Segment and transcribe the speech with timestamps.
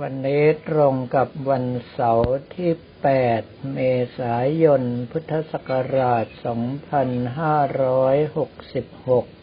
[0.00, 2.72] วันนี้ตรงกับวันเสาร์ที่
[3.22, 3.78] 8 เม
[4.18, 6.26] ษายน พุทธศักราช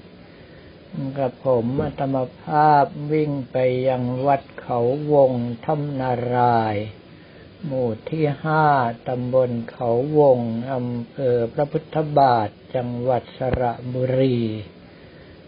[0.01, 3.57] 2566 กับผมอัตมภาพวิ่งไป
[3.87, 4.79] ยังวัดเขา
[5.13, 5.31] วง
[5.65, 6.75] ถ้ำนาราย
[7.65, 8.65] หมู่ที่ห้า
[9.07, 10.39] ตำบลเขาวง
[10.73, 14.39] อำเภอพระพุทธบาท จังหวัดสระบุรี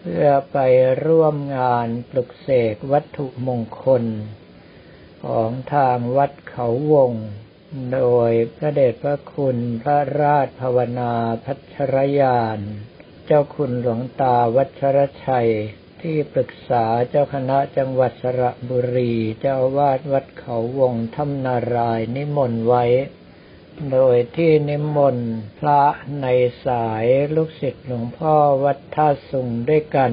[0.00, 0.58] เพื่อไป
[1.06, 4.04] ร่วมงานปลุกเสกวัตถุมงคล
[5.24, 7.12] ของทางวัดเขาวง
[7.94, 11.12] โดยพระเดชพระคุณพระราชภาวนา
[11.44, 12.58] พัชรยาน
[13.26, 15.50] เจ้าคุณหลวงตาวัชรชัย
[16.02, 22.84] ที่ปรึกษาเจ้าคณะจังหวัดสระบุรี เจ้าวาดวัดเขาวงถ้ำนารายนิมนต์ไว้
[23.92, 25.82] โดยที่นิมนต์พระ
[26.20, 26.26] ใน
[26.66, 28.34] สายลูกศิษย์หลวงพ่อ
[28.64, 30.12] วัดท่าสุงด้วยกัน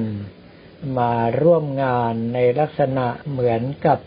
[0.98, 3.98] มาร่วมงานในลักษณะเหมือนกับ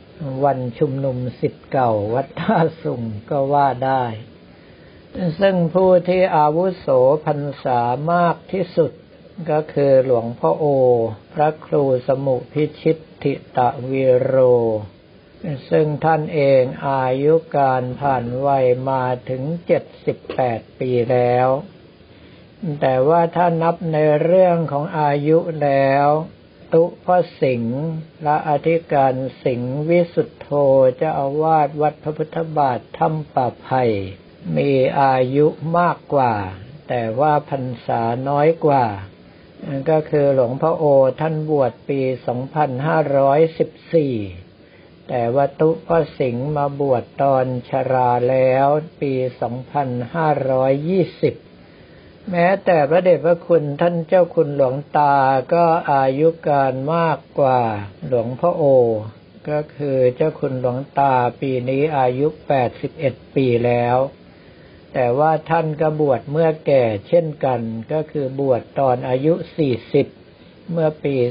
[0.43, 4.03] วันชุมนุมสิทธิ์เก่าวัดท่าสุงก็ว่าได้
[5.39, 6.87] ซึ่งผู้ที่อาวุโส
[7.25, 7.79] พรรษา
[8.11, 8.91] มากที่สุด
[9.51, 10.65] ก็คือหลวงพ่อโอ
[11.33, 14.35] พระครูสมุพิชิตติตะวีโร
[15.69, 19.43] ซึ่งท่านเองอายุการผ่านวัยมาถึง
[20.11, 21.47] 78ปีแล้ว
[22.81, 26.07] แต่ว่าถ้านับในเรื่องของอายุแล้ว
[26.75, 27.81] ตุพระสิงห์
[28.23, 30.49] และอธิการสิงห์วิสุทธโธ
[30.97, 33.83] เจ้าอาวาสวัดพระพุทธบาทถ้ำป่าไผ่
[34.57, 36.33] มีอายุมากกว่า
[36.89, 38.85] แต่ว่าพรรษาน้อยกว่า
[39.89, 40.83] ก็คือหลวงพ่อโอ
[41.21, 42.01] ท่านบวชปี
[44.09, 48.67] 2514 แต่ว่าตุพระสิงห์มาบวชตอนชราแล้ว
[49.01, 49.19] ปี 2520
[52.31, 55.15] แม้แต่พระเดชพระคุณท่านเจ้าคุณหลวงตา
[55.53, 57.61] ก็อายุการมากกว่า
[58.07, 58.63] หลวงพ่อโอ
[59.49, 62.27] ก็คือเจ้าคุณหลวงตาปีนี้อายุ
[62.81, 63.97] 81 ปีแล้ว
[64.93, 67.59] แต่ว่าท่านก็บวชเมื่อแก่เช่นกัน
[67.91, 69.33] ก็คือบวชตอนอายุ
[70.03, 71.25] 40 เมื่อปี 2525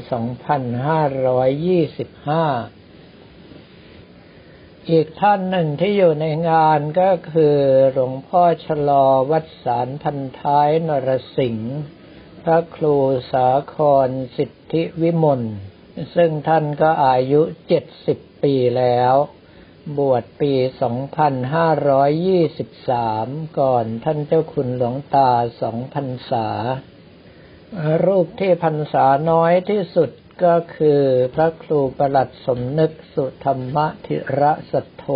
[4.91, 7.57] อีกท่านหนึ่งที่อยู่ในงานก็คือ
[7.93, 11.75] หลวงพ่อชะลอวัดสารพันท้ายนรสิงห์
[12.43, 12.97] พระครู
[13.33, 15.43] สาครสิทธิวิมล
[16.15, 19.15] ซึ่งท่านก็อายุเจ็ดสิบปีแล้ว
[19.99, 20.53] บวชปี
[22.65, 25.31] 2523 ก่อนท่านเจ้าคุณหลวงตา
[25.61, 26.49] สองพรรษา
[28.07, 30.11] รูปที่พรรษาน้อยที่สุด
[30.43, 31.03] ก็คือ
[31.35, 35.07] พระครูประหลัดสมนึกสุธรรมธิระสัทโธ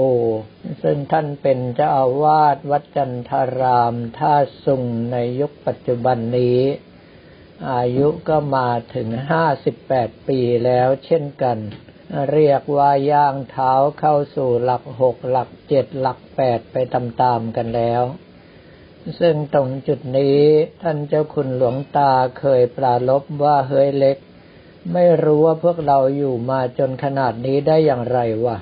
[0.82, 4.34] ซึ่งท่านเป็นเจ้าอาวาสวัดจันทารามท่า
[4.64, 6.60] สุงในยุคปัจจุบันนี้
[7.72, 11.58] อายุก็มาถึงห้าสิบแปดปีแล้วเช่นกัน
[12.32, 18.02] เรียกว่าย่างเท้าเข้าสู่หลักหกหลักเจ็ดหลักแปดไปตามๆกันแล้ว
[19.20, 20.40] ซึ่งตรงจุดนี้
[20.82, 24.18] ท่านเจ้าคุณหลวงตาเคยปราลบว่าเฮ้ยเล็ก
[24.92, 28.56] ไม่รู้ว่าพวกเราอยู่มาจนขนาดนี้ได้อย่างไรวะ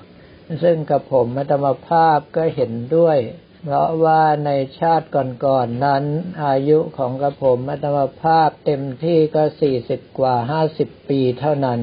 [0.63, 3.19] ซึ่งกับผมมัตมภาพก็เห็นด้วย
[3.63, 6.05] เพราะว่าในชาติก่อนๆนนั้น
[6.45, 11.81] อายุของกระผมมัตมภาพเต็มที่ก็สี่สิบกว่าห้าสิบปีเท่านั้น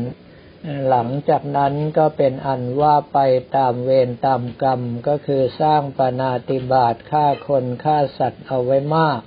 [0.90, 3.20] หลังจากนั้นก็เป็นอันว่าไป
[3.56, 9.22] ตามเวรตามกรรมก็คือสร้างปนาติบาตฆ่าคนฆ่าสัตว์เอาไว้มาก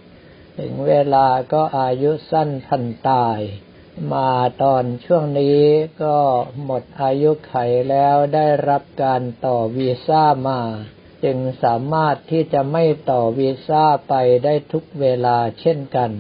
[0.59, 3.41] ถึงเวลาก็อายุสั้นพันตาย
[4.13, 4.31] มา
[4.63, 5.61] ตอนช่วงนี้
[6.03, 6.19] ก็
[6.65, 7.55] หมดอายุไข
[7.91, 10.61] แล้วได้รับการต่อวีซ่ามา
[11.25, 14.15] จึงสามารถที่จะไม่ต่อวีซ่าไป
[14.45, 16.11] ได้ทุกเวลาเช่นกัน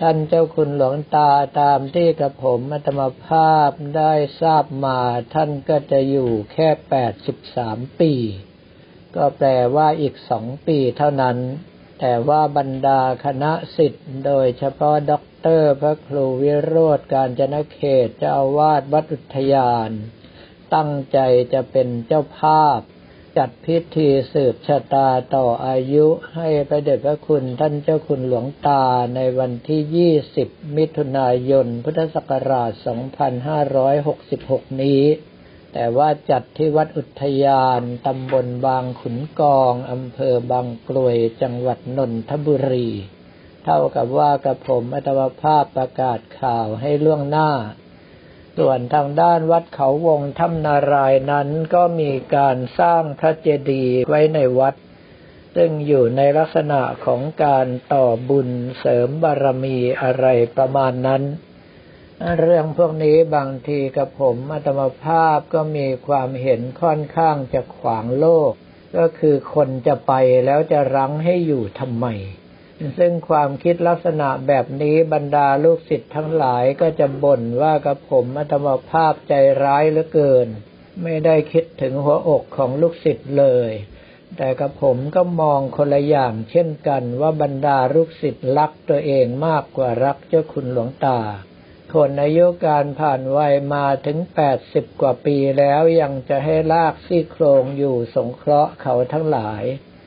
[0.00, 5.00] ท่านเจ้าคุณหลวงตาตามที่กระผมอัตมภาพได้ทราบมา
[5.34, 8.12] ท่านก็จะอยู่แค่แปดสิบสามปี
[9.16, 11.36] ก็แปลว่าอีกสองปีเท่านั้น
[12.00, 19.90] แต่ว่าบรรดาคณะสิทธิ์โดยเฉพาะด็อก ตอร์ พระครูวิโรธการจนเขตเจ้าวาสวัดอุทยาน
[20.74, 21.18] ตั้งใจ
[21.52, 22.80] จะเป็นเจ้าภาพ
[23.36, 28.84] จัดพิธีสืบชะตาต่ออายุให้พระเดชพระคุณท่านเจ้าคุณหลวงตา
[29.14, 32.70] ในวันที่ 20 มิถุนายน พุทธศักราช
[33.96, 35.02] 2566 นี้
[35.72, 42.90] แต่ว่าจัดที่วัดอุทยานตำบลบางขุนกองอำเภอบางกลวยจังหวัดนนทบุรี
[43.66, 47.50] เท่ากับว่ากระผมอัตวภาพประกาศข่าวให้ล่วงหน้า
[48.58, 54.74] ส่วนทางด้านวัดเขาวงถ้ำนารายนั้นก็มีการสร้างพระเจดีย์ไว้ในวัด
[55.56, 58.48] ซึ่งอยู่ในลักษณะของการต่อบุญ
[58.78, 60.26] เสริมบารมีอะไร
[60.56, 61.22] ประมาณนั้น
[62.40, 68.52] เรื่องพวกนี้บางทีกับผมอัตมภาพก็มีความเห็นค่อนข้างจะขวางโลก
[68.96, 70.12] ก็คือคนจะไป
[70.44, 72.06] แล้วจะรั้งให้อยู่ทำไม
[72.98, 79.34] ซึ่งความคิดลักษณะแบบนี้บรรดาลูกศิษย์ทั้งหลายก็จะบ่นว่ากับผมอัตมภาพใจ
[79.64, 80.48] ร้ายเหลือเกิน
[81.02, 83.72] ไม่ได้คิดถึงหัวอกของลูกศิษย์เลย
[84.36, 91.20] แต่กับผมก็มองคนละอย่างเช่นกันว่าบรรดาลูกศิษย์รักตัวเองมากกว่ารักเจ้าคุณหลวงตา
[91.94, 99.64] คนอายุการผ่านวัยมาถึงแปดสิบกว่าปีแล้วยังจะให้ลากซี่โครงอยู่สงเคราะห์เขาทั้งหลาย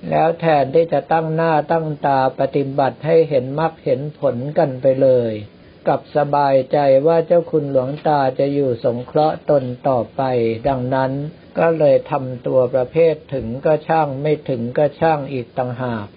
[0.09, 5.33] แล้วแทนที่จะตั้งหน้าตั้งตาปฏิบัติให้เห็นมรรคเห็นผลกันไปเลย
[5.87, 10.21] กับสบายใจว่าเจ้าคุณหลวงตาจะอยู่สงเคราะห์ตนต่อไป
[10.67, 11.11] ดังนั้น
[11.59, 16.07] ก็เลยทำตัวประเภทถึงก็ช่างไม่ถึงก็ช่างอีกต่างหาก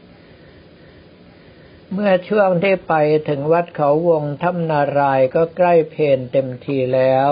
[1.93, 2.95] เมื่อช่วงที่ไป
[3.29, 7.29] ถึงวัดเขาวงถ้ำนารายก็ใกล้เพนเต็มทีแล้ว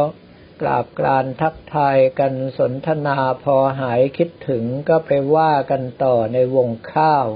[0.60, 7.26] กราบกรานทักทายกันสนทนาพอหายคิดถึงก็ไปว่ากันต่อในวงข้าว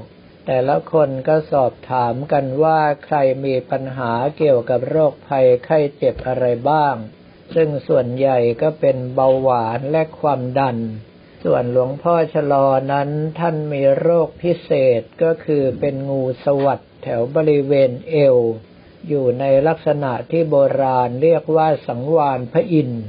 [0.47, 6.94] แต่ละคนก็สอบถามกันว่าใครมีปัญหาเกี่ยวกับโรคภัยไข้เจ็บอะไรบ้าง
[7.55, 10.79] ซึ่งส่วนใหญ่ก็เป็นเบาหวานและความดัน
[11.44, 18.38] ส่วนหลวงพ่อชะลอนั้นท่านมีโรคพิเศษก็คือเป็นงูสวัสดแถวบริเวณเอว
[19.08, 23.04] อยู่ในลักษณะที่โบราณเรียกว่าสังวานพระอินทร์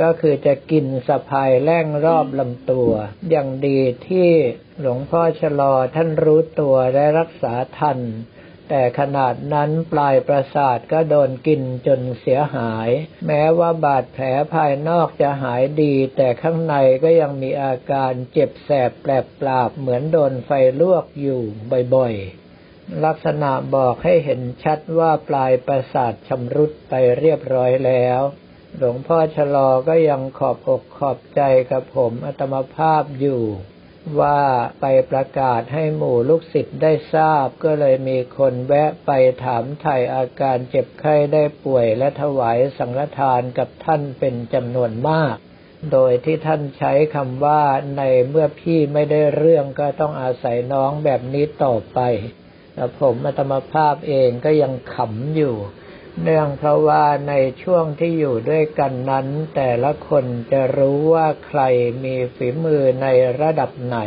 [0.00, 2.92] ก็คือจะกินสะพายแล่งรอบลำตัว
[3.30, 4.30] อย่างดีที่
[4.80, 8.00] หลวงพ่อชะลอท่านรู้ตัวและรักษาทัน
[8.68, 12.88] แต่ขนาดนั้นปลายประสาทก็โดนกินจนเสียหาย
[13.26, 14.24] แม้ว่าบาดแผล
[14.54, 20.50] ภายนอกจะหายดี แต่ข้างในก็ยังมีอาการเจ็บแสบแปลบปราบเหมือนโดนไฟ
[20.80, 21.42] ลวกอยู่
[21.94, 22.39] บ่อยๆ
[23.04, 28.20] ลักษณะบอกให้เห็นชัดว่าปลายประสาทชำรุดไปเรียบร้อยแล้ว
[28.76, 33.42] หลวงพ่อชะลอก็ยังขอบอกขอบใจกับผมอัตมภาพอยู่
[34.20, 34.40] ว่า
[34.80, 39.10] ไปประกาศให้หมู่ลูกศิษย์ได้ทราบก็เลยมีคนแวะไป
[39.44, 45.36] ถามไถ่อาการเจ็บไข้ได้ป่วยและถวายสังฆทานกับท่านเป็นจำนวนมาก
[45.92, 47.62] โดยที่ท่านใช้คำว่า
[47.96, 52.00] ในเมื่อพี่ไม่ได้เรื่องก็ต้องอาศัยน้องแบบนี้ต่อไป
[52.80, 55.56] แต่ผมอัตมภาพเองก็ยังขำอยู่
[56.22, 61.60] เนื่องเพราะว่าในช่วงที่อยู่ด้วยกันนั้น แต่ละคนจะรู้ว่าใคร
[62.04, 63.06] มีฝีมือใน
[63.40, 63.98] ระดับไหน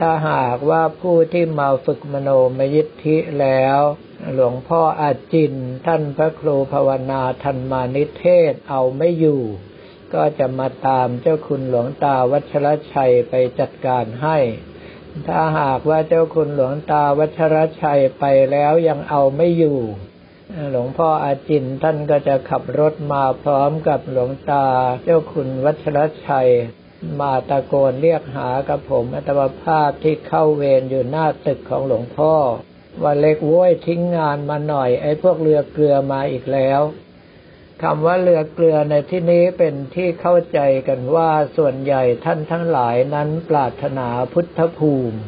[0.00, 3.78] ถ้าหากว่าผู้ที่มาฝึกมโนมยิทธิแล้ว
[4.32, 5.54] หลวงพ่ออาจิน
[5.86, 9.42] ท่านพระครูภาวนาทันมานิเทศเอาไม่อยู่
[10.14, 14.38] ก็จะมาตามเจ้าคุณหลวงตาวัชรชัยไปจัดการให้
[15.26, 19.78] ถ้าหากว่าเจ้าคุณหลวงตาวัชรชัยไปแล้วยังเอาไม่อยู่
[20.70, 24.66] หลวงพ่ออาจินท่านก็จะขับรถมาพร้อมกับหลวงตา
[25.04, 26.50] เจ้าคุณวัชรชัย
[27.20, 32.34] มาตะโกนเรียกหากับผมอัตวภาพที่เข้าเวรอยู่หน้าตึกของหลวงพ่อ
[33.02, 36.80] ว่าเล็กโว้ยทิ้งงานมาหน่อยไอ้พวกเรือเกลือมาอีกแล้ว
[37.82, 45.20] คำว่าเรือเกลือในที่นี้เป็นที่เข้าใจกันว่าส่วนใหญ่ท่านทั้งหลายนั้นปรารถนาพุทธภูมิ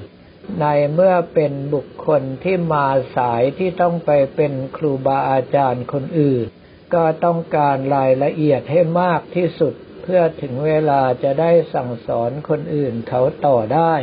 [0.61, 2.87] ในเมื่อเป็นบุคคลที่มา
[3.17, 6.47] สายที่ต้องไปเป็นครูบาอาจารย์คนอื่น
[6.95, 13.95] ก็ต้องการรายละเอียดให้มากที่สุด เพื่อถึงเวลาจะได้สั่งสอนคนอื่นเขาต่อได้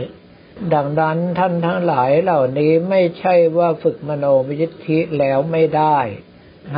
[0.74, 4.56] ดังนั้นท่านทั้งหลายเหล่านี้ไม่ใช่ว่าฝึกมโนวิ
[4.88, 6.00] ธิตแล้วไม่ได้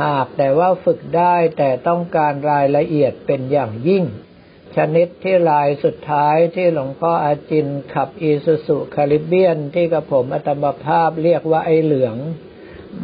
[0.00, 4.04] หากแต่ว่าฝึกได้แต่ต้องการรายละเอียดเป็นอย่างยิ่ง
[4.76, 12.16] ชนิดที่ลายสุดท้ายที่หลวงพ่ออาจินขับอีสุสุคาริเบียนที่กระผมอัตมภาพเรียกว่าไอเหลือง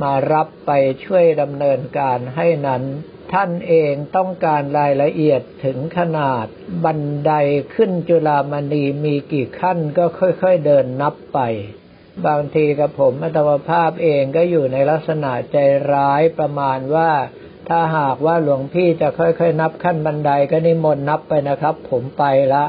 [0.03, 0.71] มารับไป
[1.05, 2.83] ช่วยดำเนินการให้นั้น
[3.33, 6.47] ท่านเองต้องการรายละเอียดถึงขนาด
[6.85, 7.33] บันได
[7.75, 11.39] ขึ้นจุฬามณีมีกี่ขั้นก็ค่อยๆเดินนับไป
[12.27, 15.57] บางทีกับผมอัตวภาพเองก็อยู่ในลักษณะใจ
[15.93, 17.11] ร้ายประมาณว่า
[17.69, 22.25] ถ้าหากว่าหลวงพี่จะค่อยๆ นับขั้นบันไดก็นิมนต์นับไปนะครับ ผมไป
[22.55, 22.65] ละ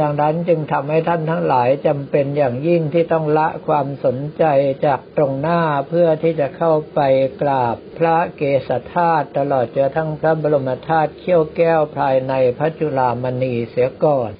[0.00, 4.44] ดังนั้นจึงทำให้ท่านทั้งหลายจำเป็นอย่างยิ่งที่ต้องละความสนใจ
[4.86, 7.00] จากตรงหน้าเพื่อที่จะเข้าไป
[7.42, 14.32] กราบพระเกศธาตุตลอดจนทั้งพระบรมธาตุเขี้ยวแก้วภายในพระจุลามณีเสียก่อน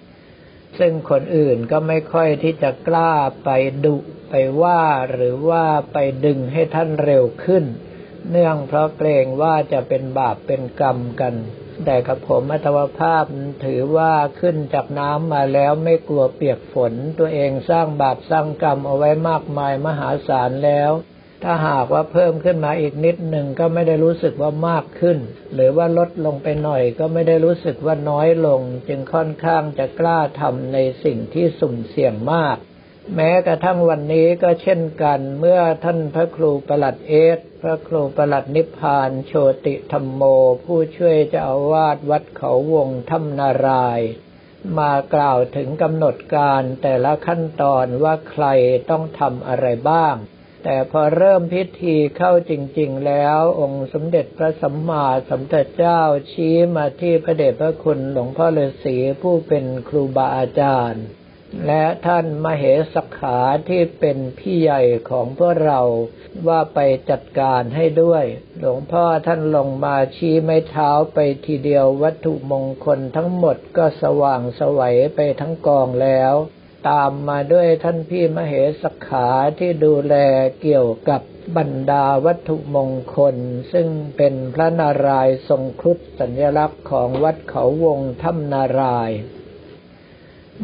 [0.78, 3.12] ซึ่งคนอื่นก็ไม่ค่อยที่จะกล้า
[3.44, 3.50] ไป
[3.84, 3.96] ดุ
[4.30, 4.82] ไปว่า
[5.12, 7.64] หรือว่าไปดึงให้ท่านเร็วขึ้น
[8.30, 11.34] เนื่องเพราะเกรงว่าจะเป็นบาปเป็นกรรมกัน
[11.84, 13.24] แต่กับผมอัตวภาพ
[13.64, 20.90] ถือว่าขึ้นจากน้ำมาแล้วไม่กลัวเปียกฝน ตัวเองสร้างบาปสร้างกรรมเอาไว้มากมายมหาศาลแล้ว
[21.42, 25.18] ถ้าหากว่าเพิ่มขึ้นมาอีกนิดหนึ่งก็ไม่ได้รู้สึกว่ามากขึ้น
[25.54, 32.56] หรือว่าลดลงไปหน่อยก็ไม่ได้รู้สึกว่าน้อยลง จึงค่อนข้างจะกล้าทำในสิ่งที่สุ่มเสี่ยงมาก
[33.16, 39.32] แม้กระทั่งวันนี้ก็เช่นกันเมื่อท่านพระครูประหลัดเอสพระครูประหลัดนิพพานโช
[39.66, 40.22] ติธรรมโม
[40.64, 44.00] ผู้ช่วยเจ้าอาวาสวัดเขาวงถ้ำนาราย
[44.78, 48.46] มากล่าวถึงกำหนดการแต่ละขั้นตอนว่าใคร
[48.90, 50.16] ต้องทำอะไรบ้าง
[50.64, 56.00] แต่พอเริ่มพิธีเข้าจริง ๆ แล้ว องค์สมเด็จพระสัมมาสัมพุทธเจ้า
[56.32, 61.04] ชี้มาที่พระเดชพระคุณหลวงพ่อฤาษีผู้เป็นครูบาอาจารย์
[61.66, 63.38] และท่านมเหสักขา
[63.68, 65.80] ที่เป็นพี่ใหญ่ของพวกเรา
[66.48, 66.78] ว่าไป
[67.10, 68.24] จัดการให้ด้วย
[68.58, 76.34] หลวงพ่อท่านลงมาชี้ไม้เท้าไปทีเดียววัตถุมงคลทั้งหมดก็สว่างสวัยไปทั้งกองแล้ว
[76.88, 80.14] ตามมาด้วยท่านพี่มเหสขาที่ดูแล
[80.62, 81.22] เกี่ยวกับ
[81.56, 83.36] บรรดาวัตถุมงคล
[83.72, 89.18] ซึ่งเป็นพระนารายณ์ทรงครุฑสัญลักษณ์ของวัดเขาวงถ้ำนารายณ์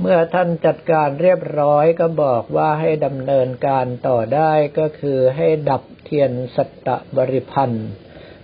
[0.00, 7.88] เมื่อท่านจัดการเรียบร้อยก็บอกว่าให้ดำเนินการต่อได้ก็คือให้ดับเทียนสัตตบริพันธ์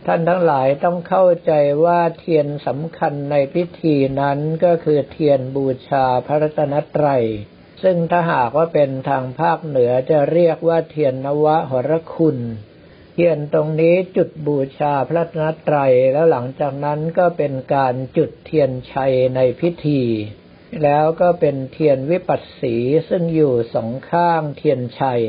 [0.06, 1.52] ท่านทั้งหลายต้องเข้าใจ
[1.84, 7.24] ว่าเทียนสำคัญในพิธีนั้นก็คือเทียนบูชาพระรัตนตรัย
[7.82, 12.38] ซึ่งถ้าหากว่าเป็นทางภาคเหนือจะเรียกว่าเทียนนวะหรคุณ
[13.14, 20.02] เทียนตรงนี้จุดบูชาพระรัตนตรัยแล้วหลังจากนั้นก็เป็นการจุดเทียนชัยในพิธี
[20.82, 22.76] แล้วก็เป็นเทียนวิปัสสี
[23.08, 25.22] ซึ่งอยู่สองข้างเทียนชัย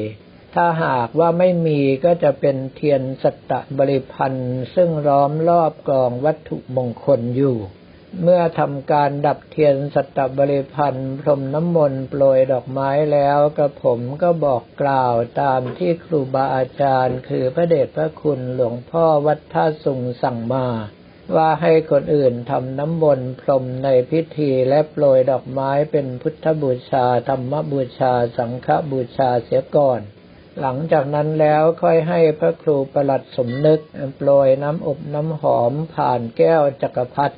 [0.55, 7.57] ถ้าหากว่าไม่มีก็จะเป็นเทียนสัตตบริพันธ์ซึ่งล้อมรอบกองวัตถุมงคลอยู่
[8.21, 20.67] เมื่อทำการดับเทียนสัตบริพันธ์พรมน้ำมนต์โปรยดอกไม้แล้วกระผมก็บอกกล่าวตามที่ครูบาอาจารย์ คือพระเดชพระคุณหลวงพ่อวัดท่าสุงสั่งมา
[21.35, 30.01] ว่าให้คนอื่นทำน้ำมนต์พรมในพิธีและโปรยดอกไม้เป็นพุทธบูชาธรรมบูชาสังฆบูชาเสียก่อน
[30.61, 33.81] หลังจากนั้นแล้วค่อยให้พระครูประหลัดสมนึก
[34.17, 37.37] โปรยน้ำอบน้ำหอมผ่านแก้วจักรพรรดิ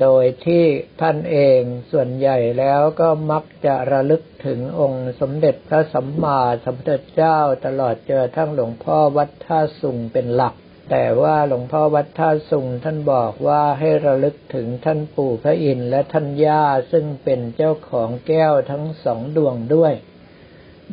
[0.00, 0.64] โดยที่
[1.00, 10.54] ท่านเองส่วนใหญ่แล้วก็มักจะระลึกถึงองค์สมเด็จพระสัมมาสัมพุทธเจ้าตลอดเจอทั้งหลวงพ่อวัดท่าสุงเป็นหลัก
[10.90, 19.94] แต่ว่าหลวงพ่อวัดท่าสุงท่านบอกว่าให้ระลึกถึงท่านปู่พระอินทร์และท่านย่าซึ่งเป็นเจ้าของแก้วทั้งสองดวงด้วย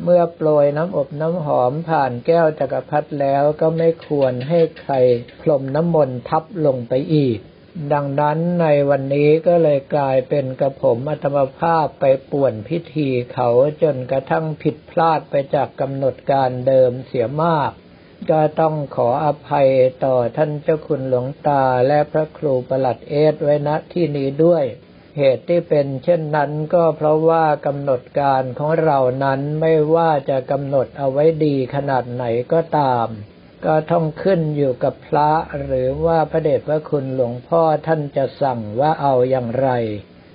[0.02, 4.94] เมื่อโปรยน้ำอบน้ำหอมผ่านแก้วจักรพรรดิแล้วก็ไม่ควรให้ใคร
[5.40, 7.38] พรมน้ำมนต์ทับลงไปอีก
[7.92, 13.48] ดังนั้นในวันนี้ก็เลยกลายเป็นกระผมอัตมภาพไปป่วนพิธีเขา
[13.82, 17.70] จนกระทั่งผิดพลาดไปจากกำหนดการเดิมเสียมาก
[18.30, 19.68] ก็ต้องขออภัย
[20.04, 24.64] ต่อท่านเจ้าคุณหลวงตาและพระครูประหลัดเอสไว้ณที่นี้ด้วย
[25.18, 33.08] เหตุที่เป็นเช่นนั้นก็เพราะว่ากำหนดการของเรานั้นไม่ว่าจะกำหนดเอาไว้ดีขนาดไหนก็ตาม
[33.66, 35.30] ก็ต้องขึ้นอยู่กับพระ
[35.64, 39.70] หรือว่าพระเดชพระคุณหลวงพ่อท่านจะสั่งว่าเอาอย่างไร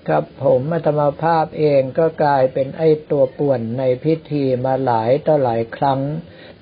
[0.08, 6.02] ครับผมอัตมาภาพเองก็กลายเป็นไอ้ตัวป่วนในพิธีมาหลายต่อหลายครั้ง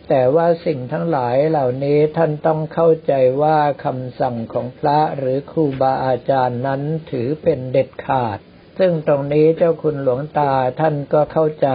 [0.10, 6.82] แต่ว่าสิ่งทั้งหลายเหล่านี้ท่านต้องเข้าใจว่าคำสั่งของพระหรือครูบาอาจารย์นั้น
[7.12, 8.38] ถือเป็นเด็ดขาด
[8.80, 11.70] ซึ่งตรงนี้เจ้าคุณหลวงตาท่านก็เข้าใจ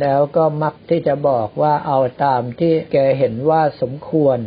[0.00, 4.40] แล้วก็มักที่จะบอกว่าเอาตามที่แกเห็นว่าสมควร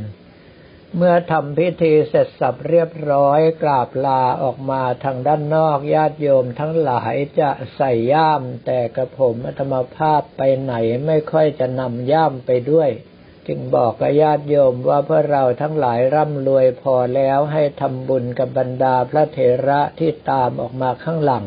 [0.95, 10.73] เมื่อทำพิธีเสร็จสับเรียบร้อยกราบลาออกมาทางด้านนอกญาติโยมทั้งหลายจะใส่ย่าม แต่กระผมธรรมภาพไปไหน
[11.05, 12.89] ไม่ค่อยจะนำย่ามไปด้วย
[13.47, 21.45] จึงบอกกับญาติโยมว่าเพื่อเราทั้งหลายร่ำรวยพอแล้วให้ทำบุญกับบรรดาพระเถระที่ตามออกมาข้างหลัง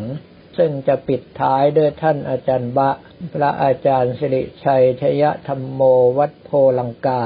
[0.56, 2.90] ซึ่งจะปิดท้ายด้วยท่านอาจารย์บะ
[3.34, 5.80] พระอาจารย์สิริชัยชยธรรมโม
[6.18, 7.24] วัดโพลังกา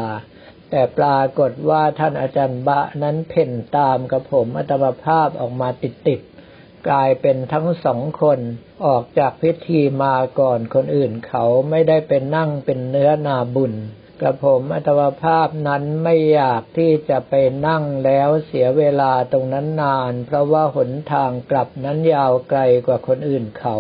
[0.71, 8.39] แต่ปรากฏว่าท่านอาจารย์บะนั้นเพ่นตามกับผมอัตมภาพออกมาติดๆกลายเป็นทั้งสองคน
[8.87, 13.73] ออกจากพิธีมาก่อนคนอื่นเขาไม่ได้เป็นนั่งเป็นเนื้อนาบุญ
[14.21, 17.35] กระผมอัตมภาพนั้นไม่อยากที่จะไป
[17.67, 23.77] นั่งแล้วเสียเวลาตรงนั้นนาน เพราะว่าหนทางกลับนั้นยาวไกลกว่าคนอื่นเขา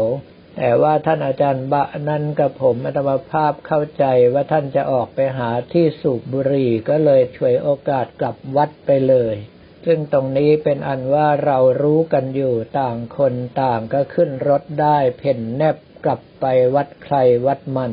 [0.57, 9.35] แต่ว่าท่านอาจารย์บะนั้นกับผมอัตมภาพเข้าใจว่าท่านจะออกไปหาที่สูบบุหรี่ก็เลยช่วยโอกาสกลับวัดไปเลย
[9.85, 17.93] ซึ่งตรงนี้เป็นอันว่าเรารู้กันอยู่ต่างคนต่างก็ขึ้นรถได้เพ่นแนบกลับไปวัดใครวัดมัน